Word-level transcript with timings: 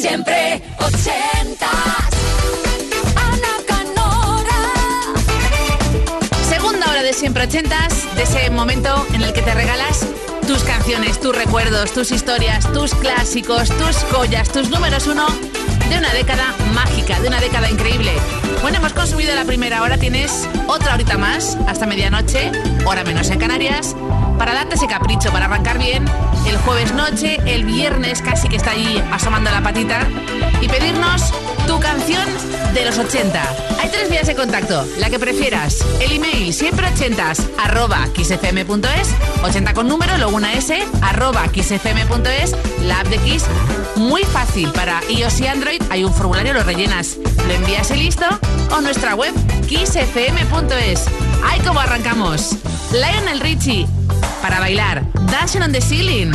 Siempre 0.00 0.62
ochentas. 0.78 1.70
Ana 3.16 3.54
Canora. 3.66 4.60
Segunda 6.48 6.90
hora 6.90 7.02
de 7.02 7.14
siempre 7.14 7.44
ochentas, 7.44 8.04
de 8.14 8.24
ese 8.24 8.50
momento 8.50 9.06
en 9.14 9.22
el 9.22 9.32
que 9.32 9.40
te 9.40 9.54
regalas 9.54 10.06
tus 10.46 10.62
canciones, 10.64 11.18
tus 11.18 11.34
recuerdos, 11.34 11.92
tus 11.92 12.12
historias, 12.12 12.70
tus 12.72 12.94
clásicos, 12.94 13.68
tus 13.70 13.96
joyas, 14.12 14.50
tus 14.50 14.68
números 14.68 15.06
uno 15.06 15.26
de 15.88 15.98
una 15.98 16.12
década 16.12 16.54
mágica, 16.74 17.18
de 17.20 17.28
una 17.28 17.40
década 17.40 17.70
increíble. 17.70 18.12
Bueno, 18.62 18.78
hemos 18.78 18.92
consumido 18.92 19.34
la 19.34 19.44
primera 19.44 19.82
hora, 19.82 19.96
tienes 19.96 20.46
otra 20.66 20.94
horita 20.94 21.16
más, 21.16 21.56
hasta 21.66 21.86
medianoche, 21.86 22.52
hora 22.84 23.02
menos 23.02 23.30
en 23.30 23.38
Canarias, 23.38 23.96
para 24.38 24.54
darte 24.54 24.74
ese 24.74 24.86
capricho, 24.86 25.30
para 25.32 25.46
arrancar 25.46 25.78
bien 25.78 26.04
el 26.46 26.56
jueves 26.58 26.92
noche, 26.92 27.38
el 27.46 27.64
viernes 27.64 28.22
casi 28.22 28.48
que 28.48 28.56
está 28.56 28.72
ahí 28.72 29.02
asomando 29.12 29.50
la 29.50 29.62
patita, 29.62 30.06
y 30.60 30.68
pedirnos 30.68 31.32
tu 31.66 31.80
canción 31.80 32.26
de 32.72 32.84
los 32.84 32.98
80. 32.98 33.42
Hay 33.80 33.88
tres 33.90 34.10
vías 34.10 34.26
de 34.26 34.34
contacto, 34.34 34.86
la 34.98 35.10
que 35.10 35.18
prefieras. 35.18 35.84
El 36.00 36.12
email 36.12 36.52
siempre 36.52 36.86
80 36.86 37.32
arroba 37.58 38.06
xfm.es, 38.14 39.14
80 39.42 39.74
con 39.74 39.88
número, 39.88 40.16
luego 40.18 40.36
una 40.36 40.52
S, 40.52 40.78
arroba 41.02 41.46
xfm.es, 41.46 42.54
la 42.82 43.00
app 43.00 43.06
de 43.08 43.18
Kiss, 43.18 43.44
muy 43.96 44.22
fácil 44.24 44.70
para 44.72 45.00
iOS 45.08 45.40
y 45.40 45.46
Android, 45.46 45.82
hay 45.90 46.04
un 46.04 46.12
formulario, 46.12 46.52
lo 46.52 46.62
rellenas, 46.62 47.16
lo 47.46 47.52
envías 47.52 47.90
y 47.90 47.96
listo, 47.96 48.26
o 48.70 48.80
nuestra 48.80 49.14
web 49.14 49.34
kissfm.es. 49.66 51.04
¡Ay, 51.44 51.60
cómo 51.66 51.80
arrancamos! 51.80 52.56
Lionel 52.92 53.40
Richie, 53.40 53.86
para 54.48 54.60
bailar. 54.60 55.02
Dash 55.26 55.56
on 55.56 55.72
the 55.72 55.80
ceiling. 55.80 56.30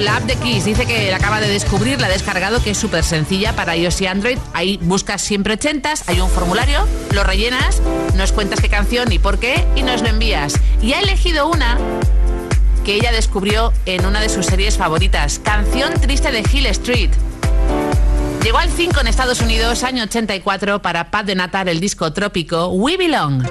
La 0.00 0.16
app 0.16 0.22
de 0.22 0.36
Kiss 0.36 0.64
dice 0.64 0.86
que 0.86 1.10
la 1.10 1.18
acaba 1.18 1.40
de 1.40 1.48
descubrir, 1.48 2.00
la 2.00 2.06
ha 2.06 2.10
descargado, 2.10 2.62
que 2.62 2.70
es 2.70 2.78
súper 2.78 3.04
sencilla 3.04 3.54
para 3.54 3.76
iOS 3.76 4.00
y 4.00 4.06
Android. 4.06 4.38
Ahí 4.54 4.78
buscas 4.82 5.20
siempre 5.20 5.54
ochentas, 5.54 6.08
hay 6.08 6.20
un 6.20 6.30
formulario, 6.30 6.86
lo 7.12 7.22
rellenas, 7.22 7.82
nos 8.14 8.32
cuentas 8.32 8.60
qué 8.62 8.70
canción 8.70 9.12
y 9.12 9.18
por 9.18 9.38
qué 9.38 9.66
y 9.76 9.82
nos 9.82 10.00
lo 10.00 10.08
envías. 10.08 10.54
Y 10.80 10.94
ha 10.94 11.00
elegido 11.00 11.48
una 11.48 11.76
que 12.82 12.94
ella 12.94 13.12
descubrió 13.12 13.74
en 13.84 14.06
una 14.06 14.22
de 14.22 14.30
sus 14.30 14.46
series 14.46 14.78
favoritas, 14.78 15.38
Canción 15.38 15.92
Triste 16.00 16.32
de 16.32 16.44
Hill 16.50 16.66
Street. 16.66 17.10
Llegó 18.42 18.56
al 18.56 18.70
5 18.70 19.00
en 19.00 19.06
Estados 19.06 19.42
Unidos, 19.42 19.84
año 19.84 20.04
84, 20.04 20.80
para 20.80 21.10
Pat 21.10 21.26
de 21.26 21.34
Natar, 21.34 21.68
el 21.68 21.78
disco 21.78 22.10
trópico 22.14 22.68
We 22.68 22.96
Belong. 22.96 23.44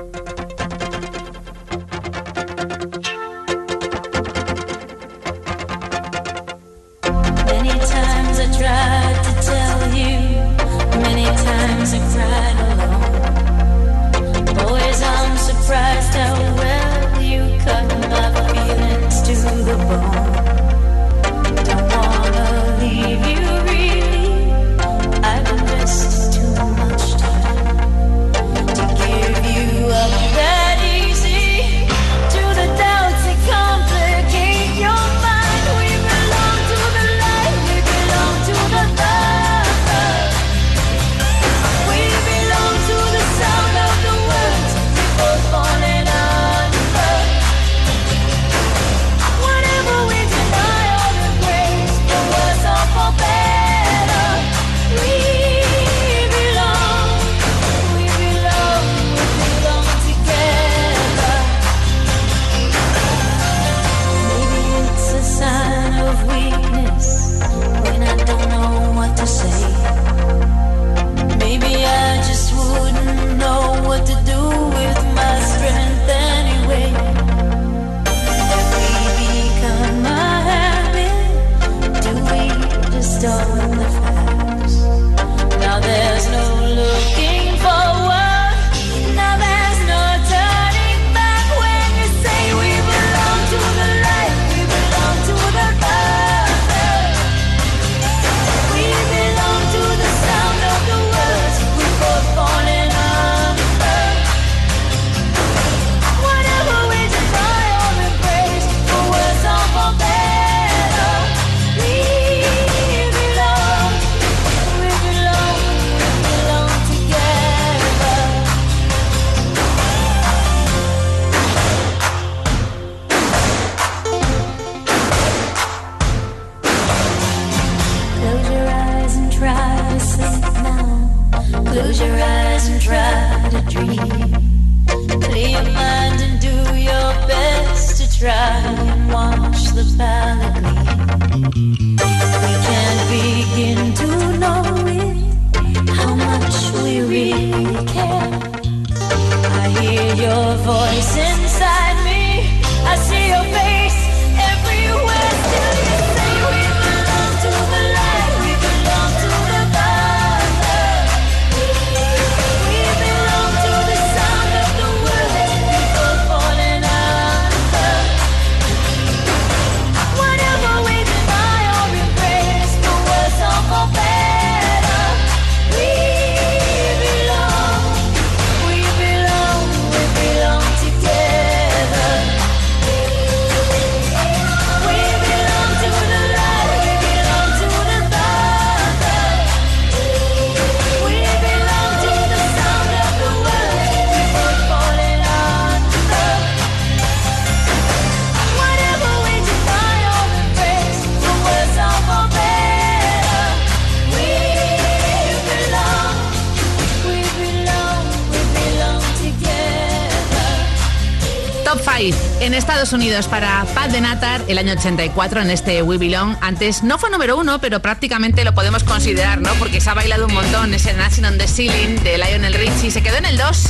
Top 211.99 212.05
5 212.05 212.17
en 212.39 212.53
Estados 212.53 212.93
Unidos 212.93 213.27
para 213.27 213.65
Pat 213.75 213.91
de 213.91 213.99
Natar 213.99 214.41
el 214.47 214.57
año 214.57 214.71
84 214.71 215.41
en 215.41 215.49
este 215.49 215.81
We 215.81 215.97
Belong. 215.97 216.37
Antes 216.39 216.81
no 216.81 216.97
fue 216.97 217.09
número 217.09 217.37
uno, 217.37 217.59
pero 217.59 217.81
prácticamente 217.81 218.45
lo 218.45 218.53
podemos 218.53 218.85
considerar, 218.85 219.41
¿no? 219.41 219.53
Porque 219.55 219.81
se 219.81 219.89
ha 219.89 219.93
bailado 219.93 220.27
un 220.27 220.33
montón 220.33 220.73
ese 220.73 220.93
Dancing 220.93 221.25
on 221.25 221.37
the 221.37 221.47
Ceiling 221.47 222.01
de 222.03 222.17
Lionel 222.17 222.53
Richie. 222.53 222.89
Se 222.89 223.03
quedó 223.03 223.17
en 223.17 223.25
el 223.25 223.37
2 223.37 223.63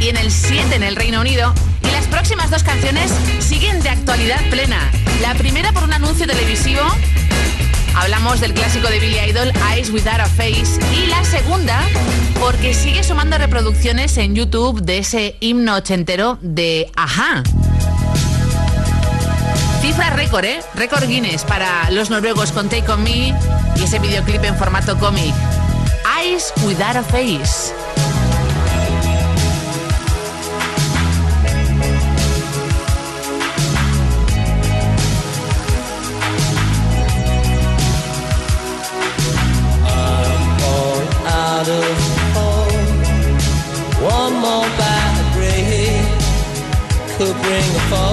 y 0.00 0.08
en 0.08 0.16
el 0.16 0.30
7 0.30 0.76
en 0.76 0.84
el 0.84 0.94
Reino 0.94 1.20
Unido. 1.20 1.52
Y 1.82 1.90
las 1.90 2.06
próximas 2.06 2.50
dos 2.50 2.62
canciones 2.62 3.10
siguen 3.40 3.82
de 3.82 3.88
actualidad 3.88 4.40
plena. 4.48 4.78
La 5.20 5.34
primera 5.34 5.72
por 5.72 5.82
un 5.82 5.92
anuncio 5.92 6.26
televisivo. 6.26 6.82
Hablamos 7.96 8.40
del 8.40 8.52
clásico 8.52 8.88
de 8.88 9.00
Billy 9.00 9.18
Idol, 9.18 9.50
Eyes 9.72 9.90
Without 9.90 10.20
a 10.20 10.26
Face. 10.26 10.78
Y 10.94 11.06
la 11.06 11.24
segunda, 11.24 11.80
porque 12.38 12.74
sigue 12.74 13.02
sumando 13.02 13.38
reproducciones 13.38 14.16
en 14.18 14.34
YouTube 14.34 14.82
de 14.82 14.98
ese 14.98 15.36
himno 15.40 15.74
ochentero 15.76 16.38
de 16.42 16.90
Aja. 16.94 17.42
Cifra 19.80 20.10
récord, 20.10 20.44
¿eh? 20.44 20.60
Récord 20.74 21.08
Guinness 21.08 21.44
para 21.44 21.90
los 21.90 22.10
noruegos 22.10 22.52
con 22.52 22.68
Take 22.68 22.90
On 22.92 23.02
Me 23.02 23.34
y 23.76 23.82
ese 23.82 23.98
videoclip 23.98 24.44
en 24.44 24.56
formato 24.56 24.98
cómic. 24.98 25.34
Eyes 26.20 26.52
Without 26.64 26.96
a 26.96 27.02
Face. 27.02 27.85
Out 41.68 41.82
of 41.82 41.98
home. 42.34 42.86
One 44.02 44.34
more 44.34 44.68
bad 44.78 45.34
break 45.34 46.06
could 47.16 47.36
bring 47.42 47.76
a 47.76 47.90
fall. 47.90 48.05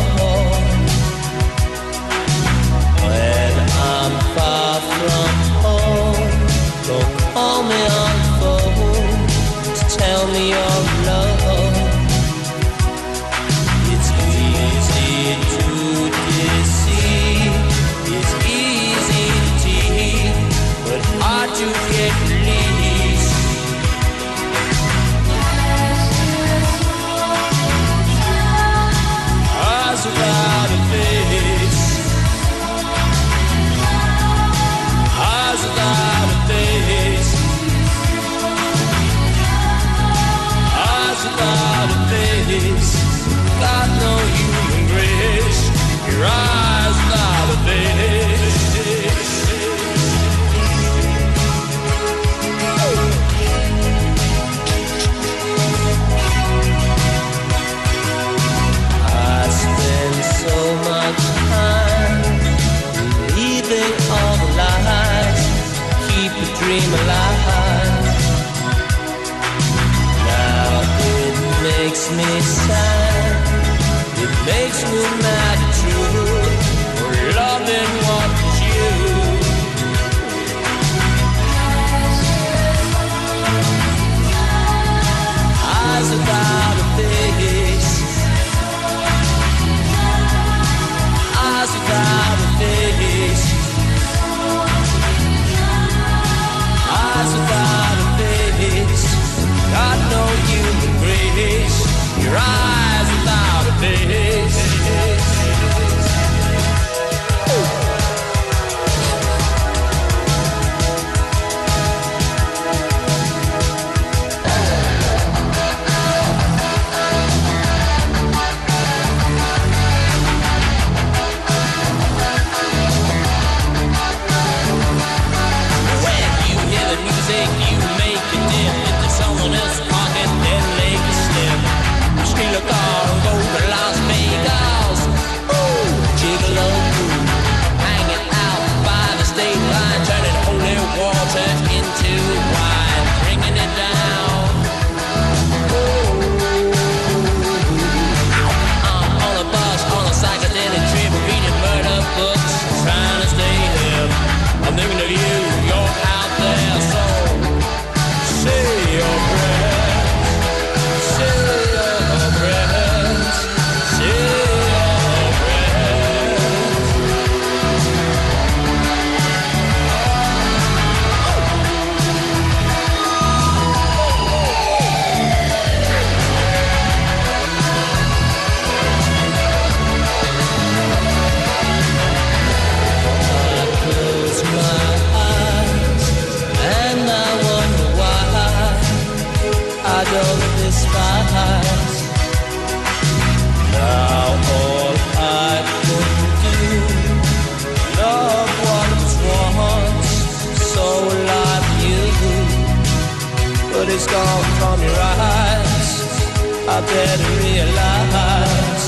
I 206.76 206.82
better 206.82 207.32
realize. 207.46 208.86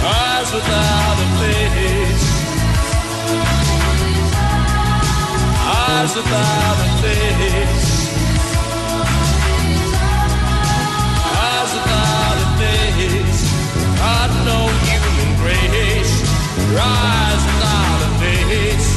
Eyes 0.00 0.50
without 0.54 1.18
a 1.20 1.28
face. 1.38 2.26
Eyes 5.68 6.12
without 6.16 6.78
a 6.80 6.90
face. 7.02 7.88
Eyes 11.44 11.70
without 11.76 12.38
a 12.40 12.48
face. 12.56 13.40
God 14.00 14.30
no 14.48 14.60
human 14.88 15.30
grace. 15.42 16.14
Eyes 16.72 17.42
without 17.48 18.00
a 18.00 18.10
face. 18.22 18.88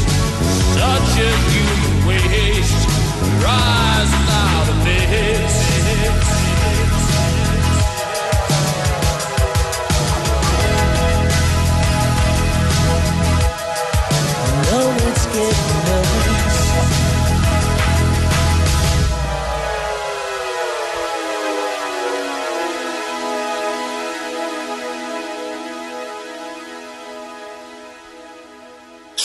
Such 0.79 1.11
a 1.19 1.60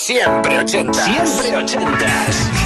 Siempre 0.06 0.58
ochentas. 0.60 1.04
Siempre 1.04 1.56
ochentas. 1.56 2.65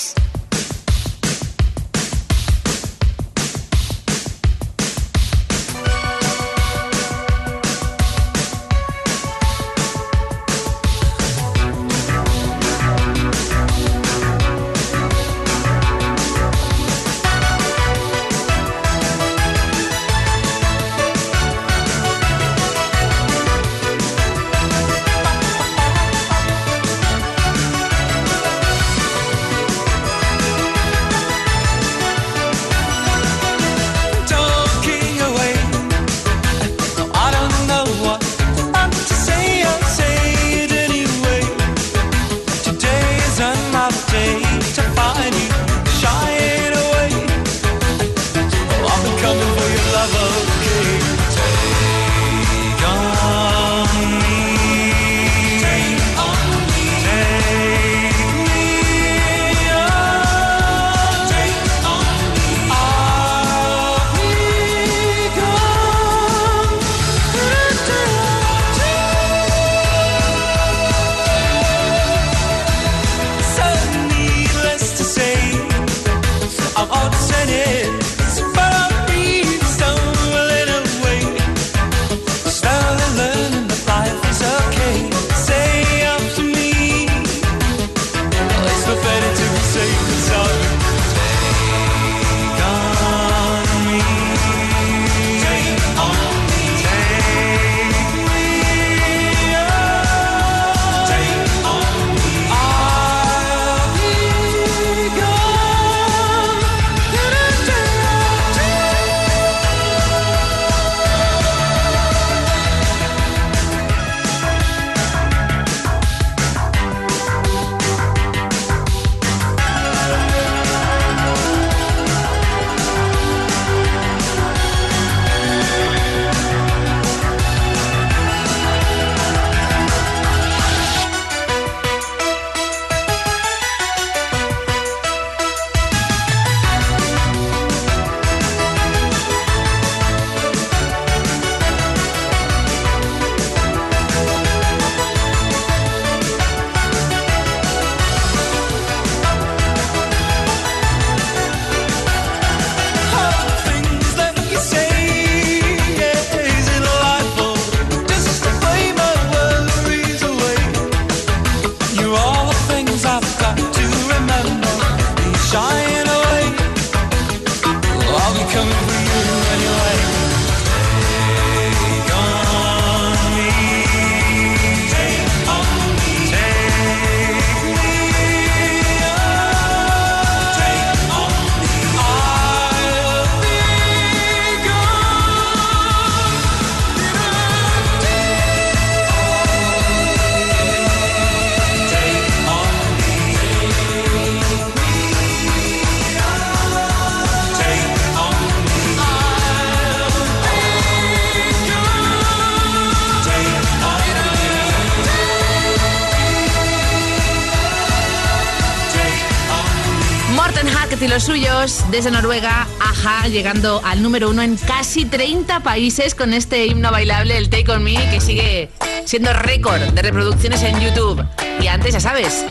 Desde 211.61 212.09
Noruega, 212.09 212.67
Aja, 212.79 213.27
llegando 213.27 213.81
al 213.85 214.01
número 214.01 214.31
uno 214.31 214.41
en 214.41 214.57
casi 214.57 215.05
30 215.05 215.59
países 215.59 216.15
con 216.15 216.33
este 216.33 216.65
himno 216.65 216.89
bailable, 216.89 217.37
el 217.37 217.51
Take 217.51 217.71
On 217.71 217.83
Me, 217.83 217.93
que 218.09 218.19
sigue 218.19 218.71
siendo 219.05 219.31
récord 219.31 219.79
de 219.79 220.01
reproducciones 220.01 220.63
en 220.63 220.79
YouTube. 220.79 221.23
Y 221.61 221.67
antes, 221.67 221.93
ya 221.93 221.99
sabes, 221.99 222.45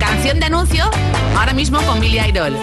canción 0.00 0.40
de 0.40 0.46
anuncio, 0.46 0.90
ahora 1.36 1.52
mismo 1.52 1.80
con 1.82 2.00
Billy 2.00 2.18
Idol. 2.18 2.56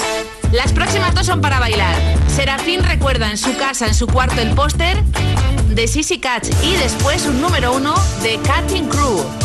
Las 0.51 0.73
próximas 0.73 1.15
dos 1.15 1.27
son 1.27 1.39
para 1.39 1.59
bailar. 1.59 1.95
Serafín 2.27 2.83
recuerda 2.83 3.31
en 3.31 3.37
su 3.37 3.55
casa, 3.55 3.87
en 3.87 3.95
su 3.95 4.05
cuarto, 4.05 4.41
el 4.41 4.49
póster 4.49 5.01
de 5.69 5.87
Sissy 5.87 6.19
Catch 6.19 6.49
y 6.61 6.75
después 6.75 7.25
un 7.25 7.39
número 7.39 7.73
uno 7.73 7.95
de 8.21 8.37
Cutting 8.39 8.89
Crew. 8.89 9.44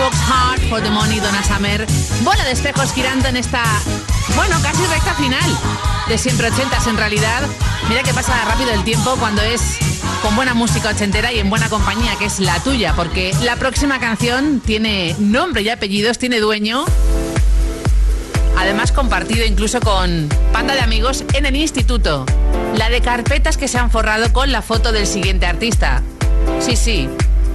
Works 0.00 0.20
hard 0.20 0.60
for 0.68 0.80
the 0.80 0.90
money, 0.90 1.20
Donna 1.20 1.42
Summer. 1.44 1.86
Bola 2.22 2.42
de 2.44 2.52
espejos 2.52 2.92
girando 2.92 3.28
en 3.28 3.36
esta, 3.36 3.62
bueno, 4.34 4.56
casi 4.62 4.82
recta 4.86 5.14
final 5.14 5.58
de 6.08 6.16
siempre 6.16 6.48
ochentas 6.48 6.86
en 6.86 6.96
realidad. 6.96 7.42
Mira 7.88 8.02
que 8.02 8.14
pasa 8.14 8.44
rápido 8.46 8.70
el 8.72 8.82
tiempo 8.82 9.16
cuando 9.18 9.42
es 9.42 9.78
con 10.22 10.34
buena 10.36 10.54
música 10.54 10.90
ochentera 10.90 11.32
y 11.32 11.38
en 11.38 11.50
buena 11.50 11.68
compañía, 11.68 12.16
que 12.16 12.24
es 12.24 12.40
la 12.40 12.58
tuya, 12.60 12.94
porque 12.94 13.34
la 13.42 13.56
próxima 13.56 14.00
canción 14.00 14.60
tiene 14.60 15.14
nombre 15.18 15.62
y 15.62 15.68
apellidos, 15.68 16.18
tiene 16.18 16.40
dueño. 16.40 16.84
Además 18.56 18.92
compartido 18.92 19.44
incluso 19.44 19.80
con 19.80 20.28
panda 20.52 20.74
de 20.74 20.80
amigos 20.80 21.24
en 21.34 21.44
el 21.46 21.56
instituto. 21.56 22.24
La 22.74 22.88
de 22.88 23.02
carpetas 23.02 23.56
que 23.58 23.68
se 23.68 23.78
han 23.78 23.90
forrado 23.90 24.32
con 24.32 24.50
la 24.50 24.62
foto 24.62 24.92
del 24.92 25.06
siguiente 25.06 25.46
artista. 25.46 26.02
Sí, 26.60 26.76
sí, 26.76 27.08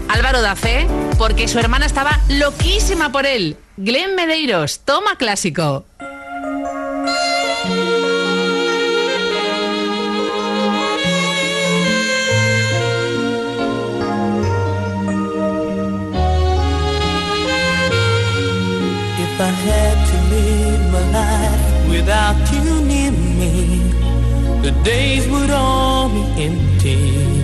Álvaro 0.08 0.42
da 0.42 0.56
Fe, 0.56 0.88
porque 1.18 1.48
su 1.48 1.60
hermana 1.60 1.86
estaba 1.86 2.20
loquísima 2.30 3.12
por 3.12 3.26
él. 3.26 3.58
Glenn 3.78 4.16
Medeiros, 4.16 4.80
toma 4.80 5.16
clásico. 5.18 5.86
If 19.18 19.42
I 19.42 19.50
had 19.50 19.98
to 20.08 20.18
live 20.34 20.66
without 21.90 22.52
you 22.52 22.82
near 22.86 23.12
me, 23.12 23.82
the 24.62 24.72
days 24.84 25.28
would 25.28 25.50
all 25.50 26.10
be 26.10 26.44
empty. 26.44 27.35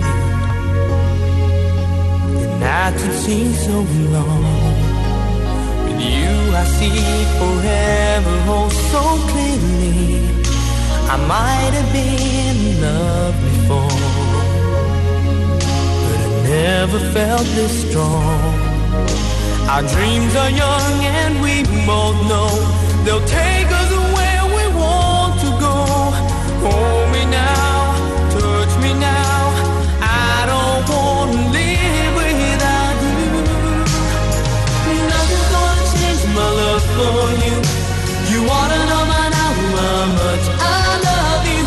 Nights 2.72 3.02
would 3.04 3.18
seem 3.26 3.52
so 3.52 3.76
long. 4.14 4.44
With 5.84 6.00
you, 6.00 6.32
I 6.62 6.64
see 6.76 7.00
forever, 7.40 8.34
oh 8.56 8.68
so 8.92 9.02
clearly. 9.30 10.24
I 11.14 11.16
might 11.34 11.72
have 11.78 11.90
been 11.92 12.56
in 12.70 12.80
love 12.80 13.34
before, 13.48 14.00
but 16.06 16.18
I 16.26 16.30
never 16.48 16.98
felt 17.16 17.46
this 17.58 17.74
strong. 17.84 18.40
Our 19.72 19.84
dreams 19.94 20.34
are 20.42 20.52
young 20.64 20.94
and 21.20 21.32
we 21.44 21.54
both 21.84 22.18
know 22.30 22.50
they'll 23.04 23.28
take 23.42 23.68
us 23.80 23.90
where 24.16 24.44
we 24.56 24.64
want 24.80 25.34
to 25.44 25.50
go. 25.66 25.76
Hold 26.64 27.11
much 40.06 40.44
I 40.58 40.98
love 41.08 41.44
you. 41.46 41.64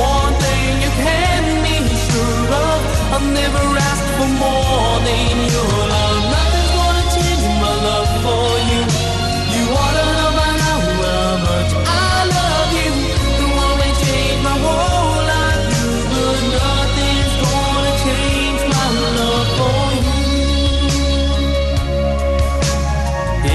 One 0.00 0.34
thing 0.42 0.82
you 0.84 0.90
can 1.04 1.42
be 1.64 1.76
sure 2.06 2.46
of, 2.64 2.80
I've 3.14 3.28
never 3.40 3.64
asked 3.88 4.10
for 4.16 4.30
more 4.44 4.94
than 5.06 5.36
your 5.52 5.74
love. 5.94 6.20
Nothing's 6.34 6.72
gonna 6.78 7.06
change 7.16 7.44
my 7.62 7.74
love 7.88 8.10
for 8.24 8.48
you. 8.70 8.82
You 9.54 9.62
wanna 9.74 10.04
know 10.18 10.30
by 10.38 10.50
now 10.62 10.78
how 11.02 11.30
much 11.48 11.70
I 11.86 12.14
love 12.36 12.70
you. 12.80 12.92
The 13.38 13.46
one 13.62 13.74
may 13.80 13.92
change 14.04 14.38
my 14.48 14.56
whole 14.64 15.20
life, 15.32 15.64
but 16.12 16.40
nothing's 16.56 17.34
gonna 17.44 17.94
change 18.06 18.60
my 18.74 18.86
love 19.18 19.48
for 19.58 19.86
you. 20.04 20.16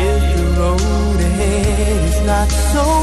If 0.06 0.22
the 0.38 0.46
road 0.60 1.20
ahead 1.30 2.04
is 2.10 2.20
not 2.26 2.50
so 2.72 3.03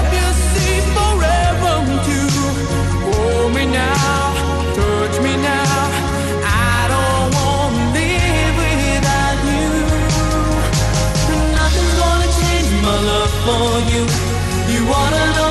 for 13.45 13.79
you. 13.91 14.03
You 14.71 14.81
wanna 14.85 15.23
know 15.35 15.50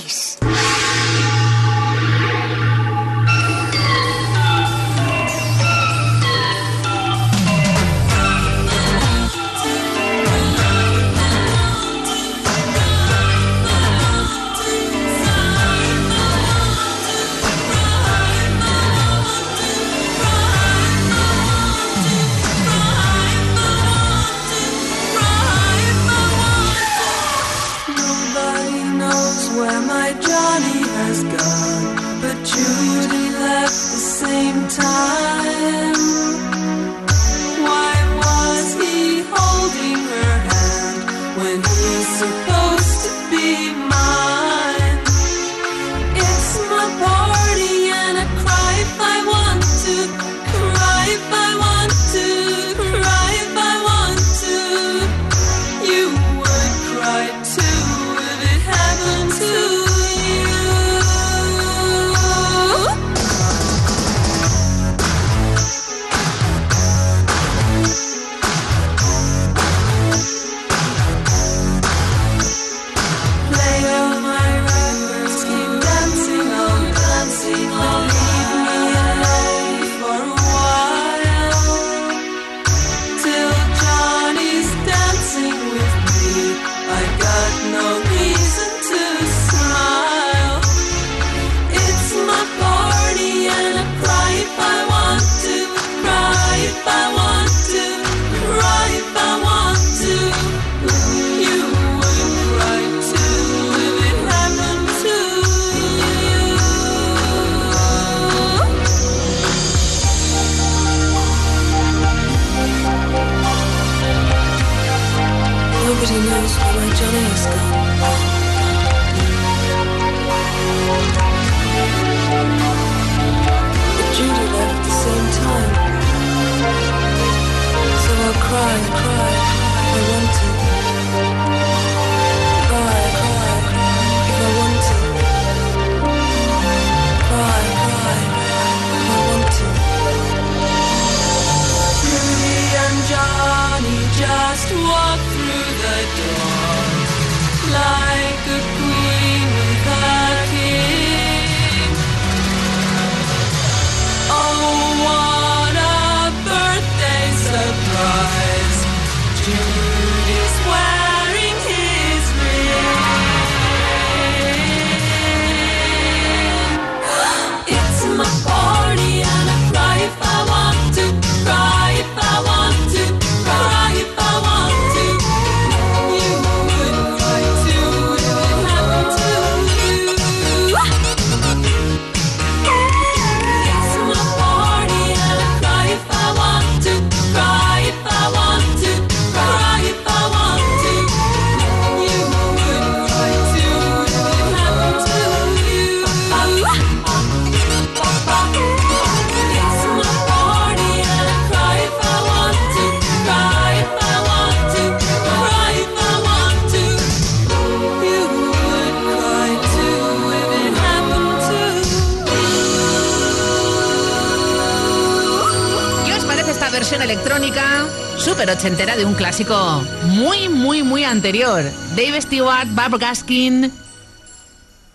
ochentera 218.53 218.95
de 218.95 219.05
un 219.05 219.13
clásico 219.13 219.83
muy, 220.03 220.49
muy, 220.49 220.83
muy 220.83 221.03
anterior. 221.03 221.63
Dave 221.95 222.21
Stewart, 222.21 222.67
Bob 222.69 222.99
Gaskin. 222.99 223.71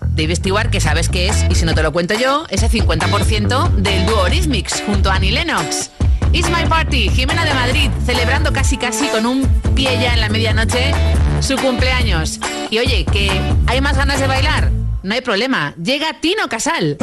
Dave 0.00 0.36
Stewart, 0.36 0.70
que 0.70 0.80
sabes 0.80 1.08
qué 1.08 1.28
es, 1.28 1.44
y 1.50 1.54
si 1.54 1.64
no 1.64 1.74
te 1.74 1.82
lo 1.82 1.92
cuento 1.92 2.14
yo, 2.14 2.46
es 2.48 2.62
el 2.62 2.70
50% 2.70 3.70
del 3.76 4.06
dúo 4.06 4.20
Orismix 4.22 4.82
junto 4.86 5.10
a 5.10 5.16
Annie 5.16 5.32
Lennox. 5.32 5.90
It's 6.32 6.50
My 6.50 6.66
Party, 6.68 7.08
Jimena 7.08 7.44
de 7.44 7.54
Madrid, 7.54 7.90
celebrando 8.04 8.52
casi 8.52 8.76
casi 8.76 9.08
con 9.08 9.26
un 9.26 9.46
pie 9.74 9.98
ya 10.00 10.14
en 10.14 10.20
la 10.20 10.28
medianoche 10.28 10.92
su 11.40 11.56
cumpleaños. 11.56 12.40
Y 12.70 12.78
oye, 12.78 13.04
que 13.04 13.30
hay 13.66 13.80
más 13.80 13.96
ganas 13.96 14.20
de 14.20 14.26
bailar, 14.26 14.70
no 15.02 15.14
hay 15.14 15.20
problema, 15.20 15.74
llega 15.82 16.20
Tino 16.20 16.48
Casal. 16.48 16.96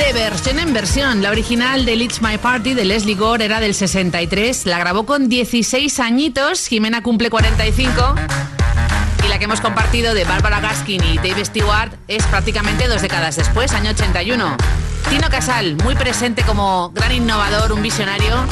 De 0.00 0.12
versión 0.14 0.58
en 0.58 0.72
versión. 0.72 1.22
La 1.22 1.30
original 1.30 1.84
de 1.84 1.94
It's 1.94 2.22
My 2.22 2.38
Party 2.38 2.72
de 2.72 2.86
Leslie 2.86 3.14
Gore 3.14 3.44
era 3.44 3.60
del 3.60 3.74
63. 3.74 4.64
La 4.64 4.78
grabó 4.78 5.04
con 5.04 5.28
16 5.28 6.00
añitos. 6.00 6.66
Jimena 6.68 7.02
cumple 7.02 7.28
45. 7.28 8.14
Y 9.24 9.28
la 9.28 9.38
que 9.38 9.44
hemos 9.44 9.60
compartido 9.60 10.14
de 10.14 10.24
Barbara 10.24 10.60
Gaskin 10.60 11.02
y 11.04 11.16
Dave 11.16 11.44
Stewart 11.44 11.92
es 12.08 12.24
prácticamente 12.26 12.88
dos 12.88 13.02
décadas 13.02 13.36
después, 13.36 13.72
año 13.72 13.90
81. 13.90 14.56
Tino 15.10 15.28
Casal, 15.28 15.76
muy 15.84 15.94
presente 15.94 16.42
como 16.44 16.90
gran 16.90 17.12
innovador, 17.12 17.72
un 17.72 17.82
visionario. 17.82 18.42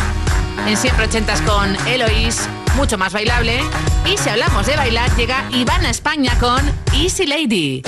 En 0.66 0.76
siempre 0.76 1.06
ochentas 1.06 1.40
con 1.42 1.76
Eloís, 1.86 2.46
mucho 2.76 2.98
más 2.98 3.12
bailable. 3.14 3.60
Y 4.04 4.18
si 4.18 4.28
hablamos 4.28 4.66
de 4.66 4.76
bailar, 4.76 5.10
llega 5.16 5.44
Ivana 5.50 5.88
España 5.88 6.36
con 6.38 6.60
Easy 6.92 7.26
Lady. 7.26 7.82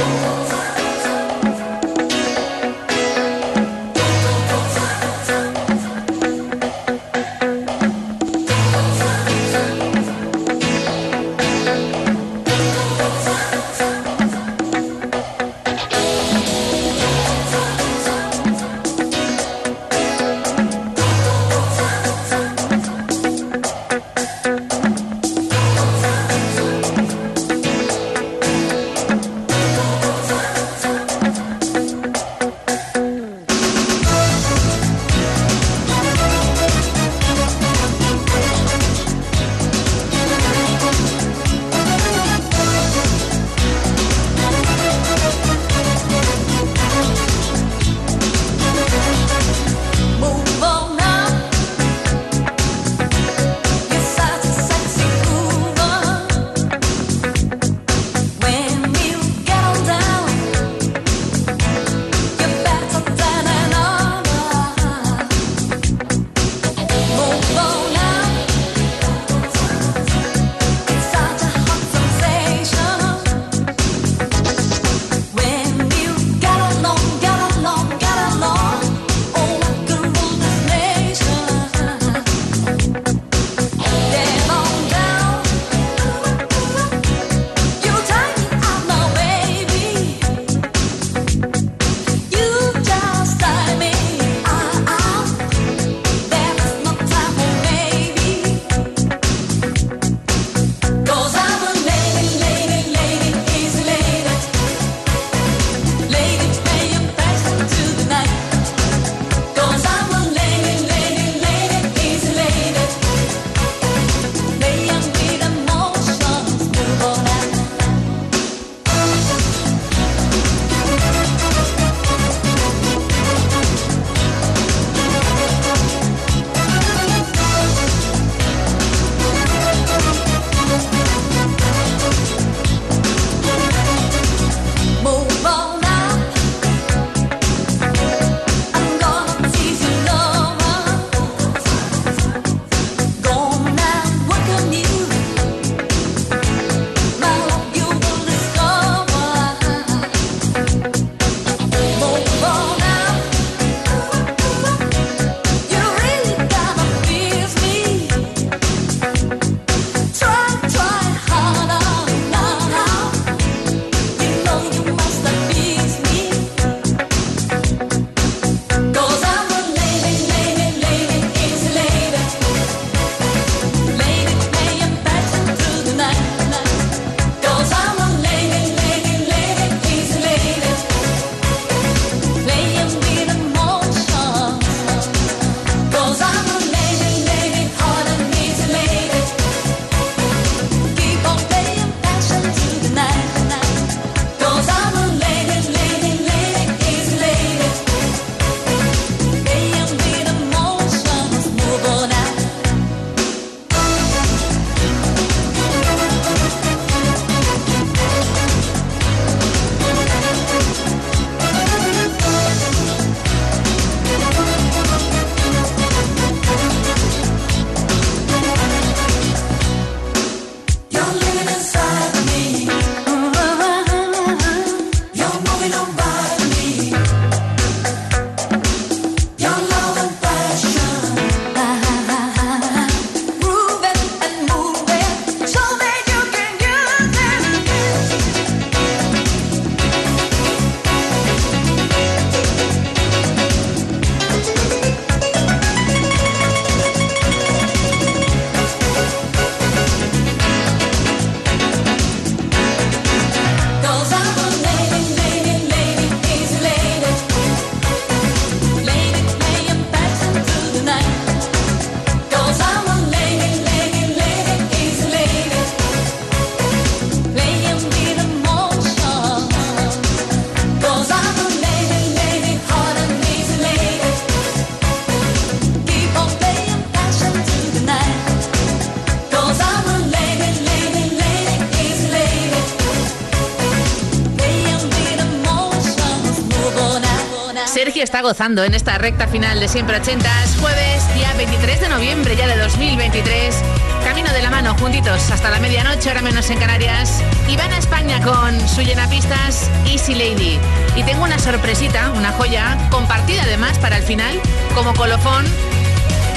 Gozando 288.31 288.62
en 288.62 288.74
esta 288.74 288.97
recta 288.97 289.26
final 289.26 289.59
de 289.59 289.66
Siempre 289.66 289.97
Ochentas, 289.97 290.57
jueves, 290.61 291.03
día 291.16 291.33
23 291.37 291.81
de 291.81 291.89
noviembre 291.89 292.37
ya 292.37 292.47
de 292.47 292.57
2023. 292.59 293.57
Camino 294.05 294.33
de 294.33 294.41
la 294.41 294.51
mano, 294.51 294.76
juntitos, 294.78 295.33
hasta 295.33 295.51
la 295.51 295.59
medianoche, 295.59 296.11
ahora 296.11 296.22
menos 296.22 296.49
en 296.49 296.61
Canarias. 296.61 297.24
Y 297.49 297.57
van 297.57 297.72
a 297.72 297.78
España 297.78 298.22
con 298.22 298.68
su 298.68 298.83
llenapistas 298.83 299.68
Easy 299.85 300.14
Lady. 300.14 300.61
Y 300.95 301.03
tengo 301.03 301.24
una 301.24 301.41
sorpresita, 301.41 302.12
una 302.12 302.31
joya, 302.31 302.78
compartida 302.89 303.43
además 303.43 303.76
para 303.81 303.97
el 303.97 304.05
final, 304.05 304.41
como 304.76 304.95
colofón. 304.95 305.45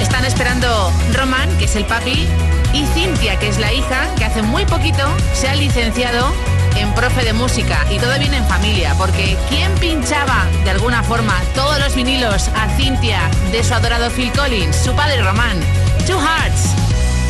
Están 0.02 0.26
esperando 0.26 0.92
Roman, 1.14 1.48
que 1.60 1.66
es 1.66 1.76
el 1.76 1.86
papi, 1.86 2.28
y 2.74 2.88
Cintia, 2.96 3.38
que 3.38 3.50
es 3.50 3.60
la 3.60 3.72
hija, 3.72 4.08
que 4.18 4.26
hace 4.26 4.42
muy 4.42 4.66
poquito 4.66 5.08
se 5.36 5.48
ha 5.48 5.54
licenciado 5.54 6.34
en 6.78 6.94
profe 6.94 7.24
de 7.24 7.34
música 7.34 7.86
y 7.92 7.98
todo 8.00 8.18
viene 8.20 8.38
en 8.38 8.48
familia, 8.48 8.96
porque 8.98 9.38
¿quién 9.50 9.74
pinchaba 9.76 10.46
de 10.64 10.72
alguna 10.72 11.04
forma 11.04 11.34
todos 11.56 11.80
los 11.80 11.96
vinilos 11.96 12.50
a 12.56 12.70
Cintia 12.78 13.20
de 13.52 13.64
su 13.64 13.74
adorado 13.74 14.10
Phil 14.10 14.32
Collins? 14.32 14.76
Su 14.76 14.94
padre 14.94 15.22
Román. 15.22 15.60
Two 16.06 16.20
Hearts. 16.20 16.70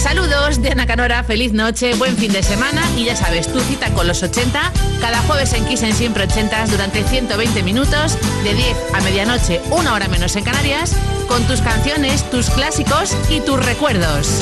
Saludos 0.03 0.61
de 0.61 0.69
Ana 0.69 0.85
Canora, 0.85 1.23
feliz 1.23 1.53
noche, 1.53 1.95
buen 1.95 2.17
fin 2.17 2.33
de 2.33 2.43
semana 2.43 2.81
y 2.97 3.05
ya 3.05 3.15
sabes, 3.15 3.47
tu 3.47 3.61
cita 3.61 3.89
con 3.93 4.05
los 4.05 4.21
80, 4.21 4.71
cada 4.99 5.21
jueves 5.21 5.53
en 5.53 5.65
Kiss 5.65 5.81
en 5.83 5.95
Siempre 5.95 6.25
80 6.25 6.67
durante 6.67 7.03
120 7.03 7.63
minutos, 7.63 8.17
de 8.43 8.53
10 8.53 8.77
a 8.93 9.01
medianoche, 9.01 9.61
una 9.71 9.93
hora 9.93 10.09
menos 10.09 10.35
en 10.35 10.43
Canarias, 10.43 10.97
con 11.29 11.41
tus 11.43 11.61
canciones, 11.61 12.29
tus 12.29 12.49
clásicos 12.49 13.15
y 13.29 13.39
tus 13.39 13.65
recuerdos. 13.65 14.41